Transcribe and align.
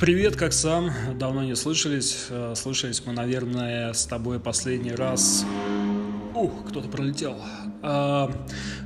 Привет, 0.00 0.36
как 0.36 0.52
сам? 0.52 0.92
Давно 1.18 1.42
не 1.42 1.56
слышались. 1.56 2.26
Э, 2.30 2.54
слышались 2.54 3.02
мы, 3.04 3.12
наверное, 3.12 3.92
с 3.92 4.06
тобой 4.06 4.38
последний 4.38 4.92
раз... 4.92 5.44
Ух, 6.36 6.68
кто-то 6.68 6.86
пролетел. 6.88 7.36
Э, 7.82 8.28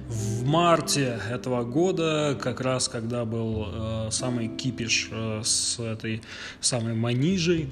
в 0.09 0.45
марте 0.47 1.21
этого 1.31 1.65
года, 1.65 2.35
как 2.41 2.63
раз 2.63 2.89
когда 2.89 3.27
был 3.27 3.67
э, 3.67 4.09
самый 4.11 4.49
кипиш 4.49 5.11
с 5.45 5.79
этой 5.79 6.23
самой 6.63 6.95
Манижей, 6.95 7.69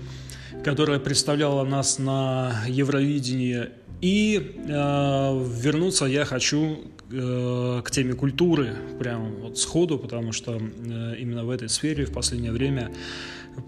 которая 0.62 0.98
представляла 0.98 1.64
нас 1.64 1.98
на 1.98 2.62
Евровидении. 2.68 3.70
И 4.02 4.61
вернуться 4.66 6.04
я 6.04 6.27
хочу 6.27 6.91
к 7.11 7.90
теме 7.90 8.14
культуры, 8.14 8.77
прям 8.98 9.34
вот 9.36 9.59
сходу, 9.59 9.98
потому 9.98 10.32
что 10.32 10.60
э, 10.60 11.16
именно 11.18 11.45
в 11.45 11.50
этой 11.50 11.69
сфере 11.69 12.05
в 12.05 12.12
последнее 12.12 12.52
время 12.52 12.92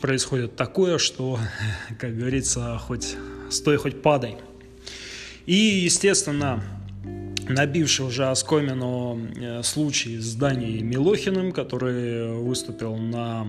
происходит 0.00 0.54
такое, 0.54 0.98
что, 0.98 1.38
как 1.98 2.16
говорится, 2.16 2.78
хоть 2.78 3.16
стой, 3.50 3.78
хоть 3.78 4.00
падай. 4.00 4.36
И, 5.46 5.54
естественно, 5.54 6.62
набивший 7.48 8.06
уже 8.06 8.26
оскомину 8.30 9.18
э, 9.36 9.62
случай 9.64 10.18
с 10.18 10.34
Данией 10.36 10.82
Милохиным, 10.82 11.50
который 11.50 12.34
выступил 12.34 12.96
на 12.96 13.46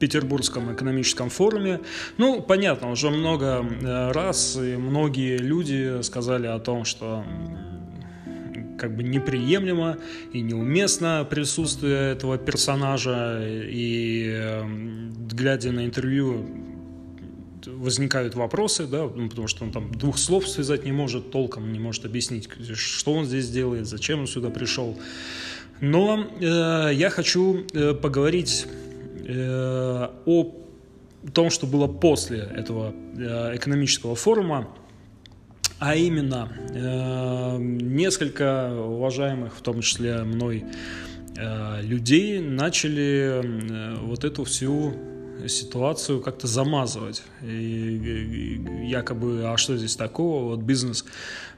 Петербургском 0.00 0.74
экономическом 0.74 1.30
форуме. 1.30 1.80
Ну, 2.18 2.42
понятно, 2.42 2.90
уже 2.90 3.10
много 3.10 3.64
э, 3.64 4.10
раз 4.10 4.56
и 4.56 4.76
многие 4.76 5.38
люди 5.38 6.02
сказали 6.02 6.48
о 6.48 6.58
том, 6.58 6.84
что 6.84 7.24
как 8.82 8.96
бы 8.96 9.04
неприемлемо 9.04 9.98
и 10.32 10.40
неуместно 10.40 11.24
присутствие 11.30 12.14
этого 12.14 12.36
персонажа, 12.36 13.38
и 13.40 14.26
эм, 14.28 15.12
глядя 15.28 15.70
на 15.70 15.84
интервью 15.84 16.44
возникают 17.64 18.34
вопросы, 18.34 18.88
да, 18.88 19.04
ну, 19.04 19.28
потому 19.28 19.46
что 19.46 19.64
он 19.64 19.70
там 19.70 19.92
двух 19.92 20.18
слов 20.18 20.48
связать 20.48 20.84
не 20.84 20.90
может, 20.90 21.30
толком 21.30 21.72
не 21.72 21.78
может 21.78 22.04
объяснить, 22.04 22.48
что 22.74 23.12
он 23.12 23.24
здесь 23.24 23.48
делает, 23.50 23.86
зачем 23.86 24.18
он 24.18 24.26
сюда 24.26 24.50
пришел. 24.50 24.98
Но 25.80 26.26
э, 26.40 26.90
я 26.92 27.08
хочу 27.08 27.64
э, 27.72 27.94
поговорить 27.94 28.66
э, 29.28 30.08
о 30.26 30.54
том, 31.32 31.50
что 31.50 31.68
было 31.68 31.86
после 31.86 32.38
этого 32.38 32.92
э, 33.16 33.54
экономического 33.54 34.16
форума, 34.16 34.66
а 35.82 35.96
именно 35.96 36.48
э, 36.70 37.58
несколько 37.58 38.72
уважаемых, 38.72 39.56
в 39.56 39.62
том 39.62 39.80
числе 39.80 40.22
мной, 40.22 40.64
э, 41.36 41.82
людей 41.82 42.38
начали 42.38 43.42
э, 43.42 43.96
вот 43.96 44.22
эту 44.22 44.44
всю 44.44 44.94
ситуацию 45.48 46.20
как-то 46.20 46.46
замазывать. 46.46 47.24
И, 47.42 48.60
якобы, 48.84 49.42
а 49.44 49.56
что 49.56 49.76
здесь 49.76 49.96
такого? 49.96 50.50
Вот 50.50 50.60
бизнес 50.60 51.04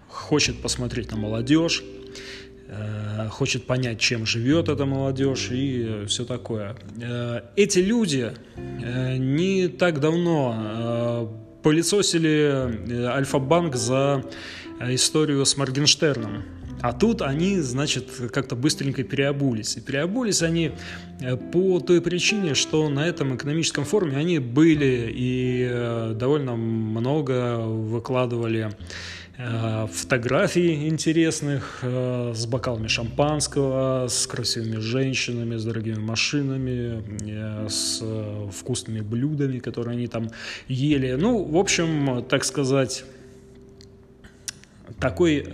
хочет 0.08 0.62
посмотреть 0.62 1.11
на 1.11 1.19
молодежь, 1.19 1.84
хочет 3.28 3.67
понять, 3.67 4.00
чем 4.00 4.25
живет 4.25 4.70
эта 4.70 4.86
молодежь 4.86 5.50
и 5.50 6.05
все 6.06 6.25
такое. 6.25 6.77
Эти 7.56 7.80
люди 7.80 8.33
не 8.56 9.69
так 9.69 10.00
давно 10.00 11.28
пылесосили 11.64 12.30
э, 12.30 13.06
Альфа-банк 13.06 13.74
за 13.74 14.22
э, 14.78 14.94
историю 14.94 15.44
с 15.44 15.56
Моргенштерном. 15.56 16.42
А 16.82 16.92
тут 16.92 17.22
они, 17.22 17.60
значит, 17.60 18.10
как-то 18.30 18.54
быстренько 18.54 19.02
переобулись. 19.02 19.78
И 19.78 19.80
переобулись 19.80 20.42
они 20.42 20.72
э, 21.20 21.36
по 21.36 21.80
той 21.80 22.02
причине, 22.02 22.54
что 22.54 22.90
на 22.90 23.06
этом 23.06 23.34
экономическом 23.34 23.84
форуме 23.84 24.18
они 24.18 24.38
были 24.38 25.10
и 25.10 26.12
довольно 26.14 26.54
много 26.54 27.56
выкладывали 27.61 28.70
фотографий 29.36 30.89
интересных 30.89 31.80
э, 31.83 32.33
с 32.34 32.46
бокалами 32.46 32.86
шампанского, 32.86 34.06
с 34.08 34.27
красивыми 34.28 34.77
женщинами, 34.77 35.56
с 35.56 35.64
дорогими 35.64 35.98
машинами, 35.98 37.02
э, 37.28 37.68
с 37.68 38.00
вкусными 38.52 39.00
блюдами, 39.00 39.58
которые 39.58 39.96
они 39.96 40.06
там 40.06 40.30
ели. 40.68 41.14
Ну, 41.14 41.42
в 41.42 41.56
общем, 41.56 42.24
так 42.28 42.45
сказать, 42.45 43.05
такой, 45.00 45.46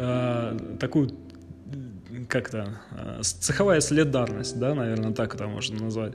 такую 0.78 1.10
как-то 2.30 2.80
цеховая 3.22 3.80
солидарность, 3.80 4.58
да, 4.58 4.74
наверное, 4.74 5.12
так 5.12 5.34
это 5.34 5.46
можно 5.46 5.84
назвать. 5.84 6.14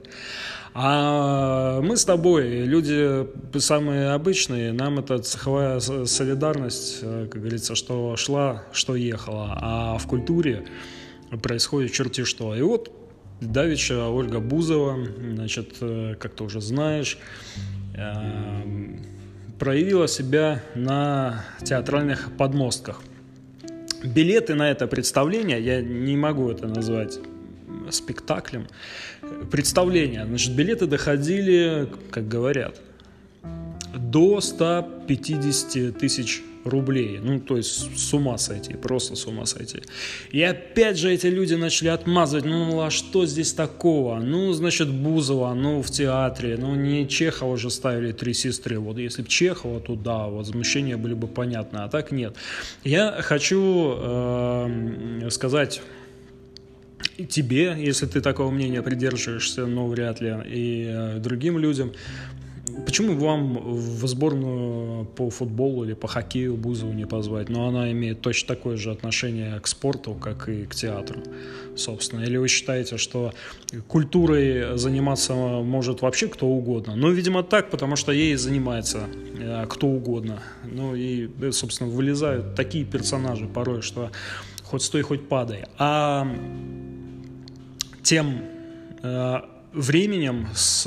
А 0.74 1.80
мы 1.80 1.96
с 1.96 2.04
тобой, 2.04 2.64
люди 2.66 3.26
самые 3.58 4.10
обычные, 4.10 4.72
нам 4.72 4.98
эта 4.98 5.18
цеховая 5.18 5.80
солидарность, 5.80 6.98
э, 7.02 7.28
как 7.30 7.40
говорится, 7.40 7.74
что 7.74 8.16
шла, 8.16 8.64
что 8.72 8.96
ехала, 8.96 9.58
а 9.60 9.98
в 9.98 10.06
культуре 10.06 10.66
происходит 11.42 11.92
черти 11.92 12.24
что. 12.24 12.54
И 12.54 12.62
вот 12.62 12.90
Давича 13.40 14.08
Ольга 14.08 14.40
Бузова, 14.40 14.98
значит, 15.34 15.76
э, 15.80 16.14
как 16.18 16.34
ты 16.34 16.44
уже 16.44 16.60
знаешь, 16.60 17.18
э, 17.94 18.62
проявила 19.58 20.08
себя 20.08 20.62
на 20.74 21.44
театральных 21.62 22.36
подмостках. 22.36 23.00
Билеты 24.06 24.54
на 24.54 24.70
это 24.70 24.86
представление, 24.86 25.60
я 25.60 25.80
не 25.80 26.16
могу 26.16 26.50
это 26.50 26.68
назвать 26.68 27.18
спектаклем, 27.90 28.66
представления. 29.50 30.24
Значит, 30.24 30.54
билеты 30.54 30.86
доходили, 30.86 31.88
как 32.10 32.28
говорят, 32.28 32.80
до 33.94 34.40
150 34.40 35.98
тысяч 35.98 36.42
рублей. 36.66 37.18
Ну, 37.22 37.40
то 37.40 37.56
есть 37.56 37.98
с 37.98 38.14
ума 38.14 38.38
сойти, 38.38 38.74
просто 38.74 39.16
с 39.16 39.26
ума 39.26 39.46
сойти. 39.46 39.82
И 40.30 40.42
опять 40.42 40.98
же 40.98 41.12
эти 41.12 41.26
люди 41.26 41.54
начали 41.54 41.88
отмазывать, 41.88 42.44
ну, 42.44 42.80
а 42.80 42.90
что 42.90 43.26
здесь 43.26 43.52
такого? 43.52 44.18
Ну, 44.20 44.52
значит, 44.52 44.88
Бузова, 44.88 45.54
ну, 45.54 45.82
в 45.82 45.90
театре, 45.90 46.56
ну, 46.58 46.74
не 46.74 47.08
Чехова 47.08 47.56
же 47.56 47.70
ставили 47.70 48.12
«Три 48.12 48.34
сестры». 48.34 48.78
Вот 48.78 48.98
если 48.98 49.22
бы 49.22 49.28
Чехова, 49.28 49.80
то 49.80 49.94
да, 49.94 50.26
возмущения 50.26 50.96
были 50.96 51.14
бы 51.14 51.26
понятны, 51.26 51.78
а 51.78 51.88
так 51.88 52.12
нет. 52.12 52.36
Я 52.84 53.18
хочу 53.22 53.94
э, 53.96 55.28
сказать 55.30 55.82
тебе, 57.28 57.74
если 57.78 58.06
ты 58.06 58.20
такого 58.20 58.50
мнения 58.50 58.82
придерживаешься, 58.82 59.66
но 59.66 59.86
вряд 59.86 60.20
ли, 60.20 60.34
и 60.46 60.86
э, 60.88 61.18
другим 61.18 61.58
людям. 61.58 61.92
Почему 62.84 63.14
вам 63.14 63.74
в 63.74 64.06
сборную 64.06 65.04
по 65.04 65.30
футболу 65.30 65.84
или 65.84 65.94
по 65.94 66.08
хоккею 66.08 66.56
Бузову 66.56 66.92
не 66.92 67.06
позвать? 67.06 67.48
Но 67.48 67.68
она 67.68 67.92
имеет 67.92 68.20
точно 68.20 68.54
такое 68.54 68.76
же 68.76 68.90
отношение 68.90 69.60
к 69.60 69.68
спорту, 69.68 70.14
как 70.14 70.48
и 70.48 70.64
к 70.64 70.74
театру, 70.74 71.20
собственно. 71.76 72.22
Или 72.22 72.36
вы 72.36 72.48
считаете, 72.48 72.96
что 72.96 73.32
культурой 73.86 74.76
заниматься 74.76 75.34
может 75.34 76.02
вообще 76.02 76.26
кто 76.26 76.46
угодно? 76.46 76.96
Ну, 76.96 77.10
видимо, 77.10 77.44
так, 77.44 77.70
потому 77.70 77.94
что 77.94 78.10
ей 78.10 78.34
занимается 78.34 79.08
э, 79.38 79.66
кто 79.68 79.86
угодно. 79.86 80.42
Ну 80.64 80.96
и, 80.96 81.28
собственно, 81.52 81.88
вылезают 81.88 82.56
такие 82.56 82.84
персонажи 82.84 83.46
порой, 83.46 83.82
что 83.82 84.10
хоть 84.64 84.82
стой, 84.82 85.02
хоть 85.02 85.28
падай. 85.28 85.64
А 85.78 86.26
тем 88.02 88.42
э, 89.02 89.40
временем 89.76 90.48
с 90.54 90.86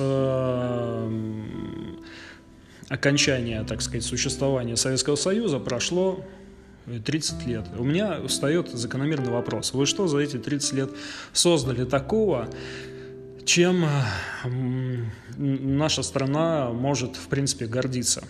окончания, 2.89 3.63
так 3.63 3.81
сказать, 3.81 4.03
существования 4.03 4.75
Советского 4.75 5.15
Союза 5.15 5.59
прошло 5.59 6.25
30 7.05 7.45
лет. 7.45 7.65
У 7.77 7.83
меня 7.83 8.21
встает 8.27 8.69
закономерный 8.69 9.31
вопрос. 9.31 9.73
Вы 9.73 9.85
что 9.85 10.07
за 10.07 10.17
эти 10.19 10.37
30 10.37 10.73
лет 10.73 10.89
создали 11.31 11.85
такого, 11.85 12.49
чем 13.45 13.85
наша 15.37 16.03
страна 16.03 16.71
может, 16.71 17.15
в 17.15 17.27
принципе, 17.27 17.67
гордиться? 17.67 18.23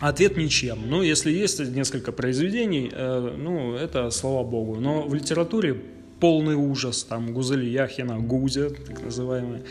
Ответ 0.00 0.36
ничем. 0.36 0.78
Ну, 0.88 1.02
если 1.02 1.32
есть 1.32 1.58
несколько 1.58 2.12
произведений, 2.12 2.90
э, 2.92 3.34
ну, 3.36 3.74
это 3.74 4.10
слава 4.10 4.44
богу. 4.44 4.76
Но 4.76 5.02
в 5.02 5.12
литературе 5.12 5.82
полный 6.20 6.54
ужас, 6.54 7.04
там 7.04 7.32
Гузель 7.32 7.68
Яхина, 7.68 8.18
Гузя, 8.18 8.70
так 8.70 9.02
называемая. 9.02 9.62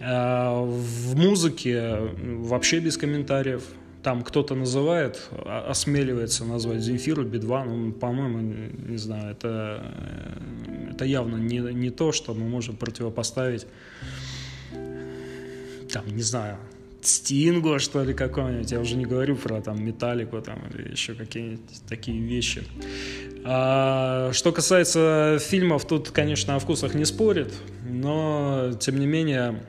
А, 0.00 0.62
в 0.64 1.16
музыке 1.16 1.98
вообще 2.22 2.80
без 2.80 2.96
комментариев. 2.96 3.62
Там 4.02 4.24
кто-то 4.24 4.56
называет, 4.56 5.28
осмеливается 5.44 6.44
назвать 6.44 6.80
Земфиру, 6.80 7.24
Би-2, 7.24 7.64
ну, 7.64 7.92
по-моему, 7.92 8.40
не 8.88 8.96
знаю, 8.96 9.30
это, 9.30 9.94
это 10.90 11.04
явно 11.04 11.36
не, 11.36 11.58
не 11.58 11.90
то, 11.90 12.10
что 12.10 12.34
мы 12.34 12.48
можем 12.48 12.74
противопоставить, 12.74 13.68
там, 15.92 16.04
не 16.08 16.22
знаю, 16.22 16.58
Стингу, 17.02 17.78
что 17.78 18.02
ли, 18.04 18.14
какого-нибудь. 18.14 18.70
Я 18.70 18.80
уже 18.80 18.96
не 18.96 19.04
говорю 19.04 19.36
про 19.36 19.60
там 19.60 19.84
Металлику 19.84 20.40
там, 20.40 20.58
или 20.72 20.90
еще 20.90 21.14
какие-нибудь 21.14 21.60
такие 21.88 22.20
вещи. 22.20 22.64
А, 23.44 24.30
что 24.32 24.52
касается 24.52 25.38
фильмов, 25.40 25.84
тут, 25.86 26.10
конечно, 26.10 26.54
о 26.54 26.58
вкусах 26.58 26.94
не 26.94 27.04
спорит, 27.04 27.52
но, 27.88 28.72
тем 28.80 28.98
не 29.00 29.06
менее, 29.06 29.60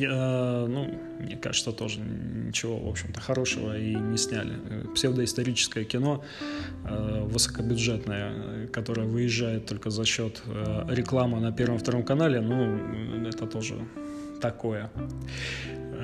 Я, 0.00 0.66
ну, 0.66 0.98
мне 1.18 1.36
кажется, 1.36 1.72
тоже 1.72 2.00
ничего, 2.00 2.78
в 2.78 2.88
общем-то, 2.88 3.20
хорошего 3.20 3.76
и 3.78 3.94
не 3.94 4.16
сняли. 4.16 4.54
Псевдоисторическое 4.94 5.84
кино, 5.84 6.24
э, 6.84 7.22
высокобюджетное, 7.24 8.66
которое 8.68 9.06
выезжает 9.06 9.66
только 9.66 9.90
за 9.90 10.06
счет 10.06 10.42
э, 10.46 10.86
рекламы 10.88 11.38
на 11.40 11.52
первом-втором 11.52 12.02
канале, 12.02 12.40
ну, 12.40 13.26
это 13.28 13.46
тоже 13.46 13.74
такое. 14.40 14.90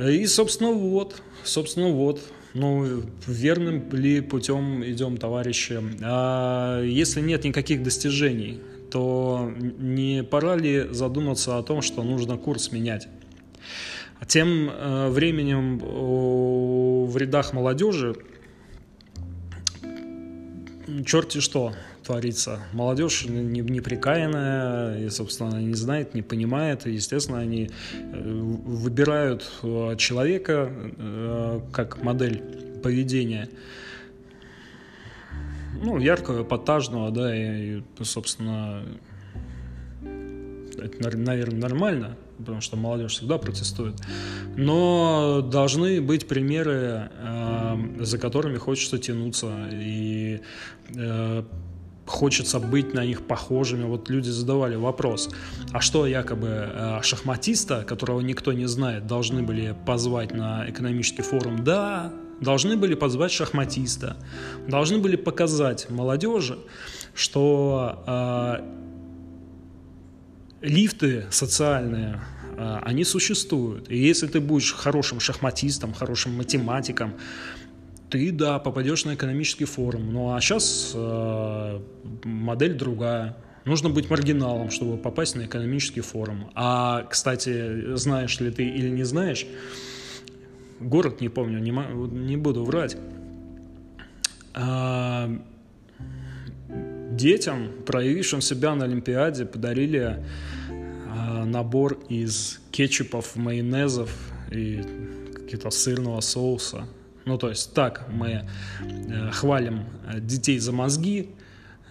И, 0.07 0.27
собственно, 0.27 0.73
вот, 0.73 1.23
собственно, 1.43 1.89
вот, 1.89 2.21
ну, 2.57 3.03
верным 3.27 3.91
ли 3.93 4.21
путем 4.21 4.85
идем, 4.85 5.17
товарищи? 5.17 5.81
А 6.03 6.83
если 6.83 7.21
нет 7.21 7.45
никаких 7.45 7.83
достижений, 7.83 8.61
то 8.91 9.53
не 9.59 10.23
пора 10.23 10.57
ли 10.57 10.87
задуматься 10.91 11.59
о 11.59 11.63
том, 11.63 11.83
что 11.83 12.03
нужно 12.03 12.37
курс 12.39 12.73
менять? 12.73 13.09
Тем 14.27 14.71
э, 14.71 15.09
временем 15.11 15.79
в 15.79 17.17
рядах 17.17 17.53
молодежи 17.53 18.17
черти 21.05 21.41
что 21.41 21.75
творится. 22.07 22.61
Молодежь 22.73 23.27
неприкаянная, 23.27 25.07
и, 25.07 25.11
собственно, 25.11 25.57
не 25.57 25.75
знает, 25.75 26.15
не 26.15 26.23
понимает, 26.23 26.87
и, 26.87 26.93
естественно, 26.93 27.39
они 27.39 27.69
э, 27.93 28.23
выбирают 28.23 29.51
э, 29.63 29.97
человека 29.99 30.71
как 31.73 32.03
модель 32.03 32.43
поведения, 32.83 33.49
ну, 35.83 35.99
яркого, 35.99 36.43
эпатажного, 36.43 37.11
да, 37.11 37.37
и, 37.37 37.83
собственно, 38.03 38.83
это, 40.79 41.19
наверное, 41.19 41.61
нормально, 41.61 42.17
потому 42.39 42.61
что 42.61 42.77
молодежь 42.77 43.13
всегда 43.13 43.39
протестует. 43.39 43.95
Но 44.57 45.43
должны 45.43 46.01
быть 46.01 46.29
примеры, 46.29 47.11
э, 47.13 47.77
за 48.01 48.19
которыми 48.19 48.59
хочется 48.59 48.99
тянуться, 48.99 49.53
и 49.73 50.41
э, 50.95 51.43
хочется 52.07 52.61
быть 52.61 52.95
на 52.95 53.05
них 53.05 53.27
похожими. 53.27 53.85
Вот 53.85 54.09
люди 54.09 54.31
задавали 54.31 54.77
вопрос, 54.77 55.29
а 55.73 55.81
что 55.81 56.07
якобы 56.07 56.49
э, 56.49 57.03
шахматиста, 57.03 57.85
которого 57.85 58.21
никто 58.21 58.53
не 58.53 58.67
знает, 58.67 59.07
должны 59.07 59.43
были 59.43 59.75
позвать 59.87 60.33
на 60.35 60.69
экономический 60.69 61.23
форум? 61.23 61.65
Да, 61.65 62.13
должны 62.41 62.77
были 62.77 62.95
позвать 62.95 63.33
шахматиста, 63.33 64.17
должны 64.69 64.99
были 64.99 65.17
показать 65.17 65.91
молодежи, 65.91 66.59
что 67.15 68.03
э, 68.07 68.87
лифты 70.63 71.27
социальные, 71.31 72.21
а, 72.59 72.81
они 72.85 73.05
существуют. 73.05 73.91
И 73.91 73.97
если 73.97 74.27
ты 74.27 74.41
будешь 74.41 74.73
хорошим 74.73 75.21
шахматистом, 75.21 75.93
хорошим 75.93 76.37
математиком, 76.37 77.15
ты, 78.17 78.33
да, 78.33 78.59
попадешь 78.59 79.05
на 79.05 79.15
экономический 79.15 79.67
форум. 79.67 80.11
Ну 80.11 80.35
а 80.35 80.41
сейчас 80.41 80.93
э, 80.95 81.81
модель 82.25 82.75
другая. 82.75 83.37
Нужно 83.67 83.91
быть 83.91 84.09
маргиналом, 84.09 84.71
чтобы 84.71 84.97
попасть 84.97 85.37
на 85.37 85.45
экономический 85.45 86.01
форум. 86.01 86.51
А, 86.55 87.03
кстати, 87.11 87.95
знаешь 87.97 88.41
ли 88.41 88.51
ты 88.51 88.65
или 88.65 88.89
не 88.89 89.05
знаешь, 89.05 89.47
город 90.81 91.21
не 91.21 91.29
помню, 91.29 91.59
не, 91.59 91.73
не 92.29 92.37
буду 92.39 92.65
врать. 92.65 92.97
А, 94.55 95.31
детям, 97.11 97.71
проявившим 97.85 98.41
себя 98.41 98.75
на 98.75 98.87
Олимпиаде, 98.87 99.45
подарили 99.45 100.25
э, 100.71 101.45
набор 101.45 101.99
из 102.09 102.61
кетчупов, 102.71 103.37
майонезов 103.37 104.11
и 104.51 104.83
какие-то 105.35 105.69
сырного 105.69 106.21
соуса. 106.21 106.89
Ну, 107.27 107.39
то 107.39 107.49
есть 107.49 107.75
так 107.75 108.07
мы 108.09 108.49
э, 108.81 109.31
хвалим 109.33 109.85
детей 110.21 110.61
за 110.61 110.73
мозги, 110.73 111.29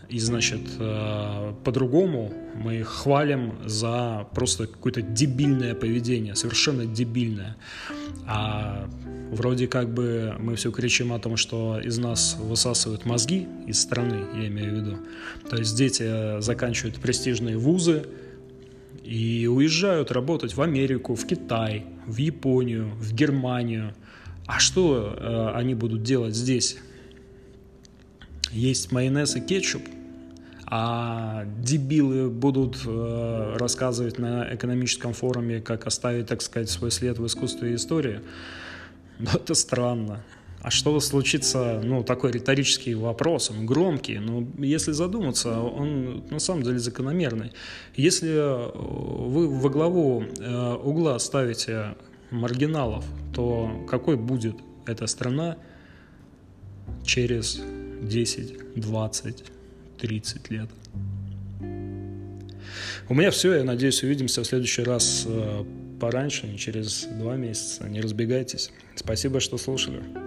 и, 0.07 0.19
значит, 0.19 0.61
э, 0.79 1.53
по-другому 1.63 2.31
мы 2.55 2.75
их 2.75 2.87
хвалим 2.87 3.55
за 3.65 4.27
просто 4.33 4.67
какое-то 4.67 5.01
дебильное 5.01 5.75
поведение, 5.75 6.35
совершенно 6.35 6.85
дебильное. 6.85 7.57
А 8.25 8.87
вроде 9.31 9.67
как 9.67 9.93
бы 9.93 10.35
мы 10.39 10.55
все 10.55 10.71
кричим 10.71 11.11
о 11.11 11.19
том, 11.19 11.35
что 11.35 11.81
из 11.83 11.97
нас 11.97 12.37
высасывают 12.39 13.05
мозги 13.05 13.45
из 13.67 13.81
страны, 13.81 14.25
я 14.35 14.47
имею 14.47 14.71
в 14.71 14.75
виду. 14.77 14.97
То 15.49 15.57
есть 15.57 15.75
дети 15.75 16.39
заканчивают 16.39 16.95
престижные 17.01 17.57
вузы 17.57 18.05
и 19.03 19.47
уезжают 19.47 20.11
работать 20.11 20.55
в 20.55 20.61
Америку, 20.61 21.15
в 21.15 21.27
Китай, 21.27 21.85
в 22.05 22.15
Японию, 22.17 22.91
в 22.95 23.13
Германию. 23.13 23.93
А 24.45 24.59
что 24.59 25.15
э, 25.17 25.51
они 25.55 25.73
будут 25.73 26.03
делать 26.03 26.35
здесь? 26.35 26.77
Есть 28.51 28.91
майонез 28.91 29.35
и 29.35 29.41
кетчуп, 29.41 29.81
а 30.67 31.45
дебилы 31.59 32.29
будут 32.29 32.77
э, 32.85 33.55
рассказывать 33.57 34.19
на 34.19 34.53
экономическом 34.53 35.13
форуме, 35.13 35.61
как 35.61 35.87
оставить, 35.87 36.27
так 36.27 36.41
сказать, 36.41 36.69
свой 36.69 36.91
след 36.91 37.17
в 37.17 37.25
искусстве 37.25 37.71
и 37.71 37.75
истории. 37.75 38.21
Но 39.19 39.31
это 39.33 39.55
странно. 39.55 40.23
А 40.61 40.71
что 40.71 40.99
случится, 40.99 41.79
ну, 41.83 42.03
такой 42.03 42.31
риторический 42.31 42.95
вопрос, 42.95 43.51
он 43.51 43.67
громкий, 43.67 44.17
но 44.17 44.47
если 44.57 44.93
задуматься, 44.93 45.59
он 45.59 46.23
на 46.31 46.39
самом 46.39 46.63
деле 46.63 46.79
закономерный. 46.79 47.51
Если 47.95 48.33
вы 48.33 49.47
во 49.47 49.69
главу 49.69 50.23
э, 50.23 50.73
угла 50.83 51.19
ставите 51.19 51.95
маргиналов, 52.31 53.05
то 53.33 53.85
какой 53.89 54.17
будет 54.17 54.55
эта 54.85 55.07
страна 55.07 55.57
через 57.03 57.61
10, 58.01 58.75
20, 58.75 59.43
30 59.99 60.51
лет? 60.51 60.69
У 63.07 63.13
меня 63.13 63.29
все, 63.31 63.53
я 63.55 63.63
надеюсь, 63.63 64.03
увидимся 64.03 64.41
в 64.41 64.45
следующий 64.45 64.83
раз 64.83 65.25
э, 65.27 65.63
пораньше, 65.99 66.47
не 66.47 66.57
через 66.57 67.05
два 67.05 67.35
месяца. 67.35 67.87
Не 67.87 68.01
разбегайтесь. 68.01 68.71
Спасибо, 68.95 69.39
что 69.39 69.57
слушали. 69.57 70.24